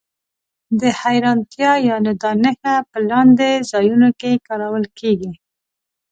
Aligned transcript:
د 0.79 0.81
حېرانتیا 1.01 1.71
یا 1.87 1.95
ندا 2.05 2.31
نښه 2.43 2.75
په 2.89 2.97
لاندې 3.09 3.49
ځایونو 3.71 4.09
کې 4.19 4.31
کارول 4.47 4.85
کیږي. 4.99 5.31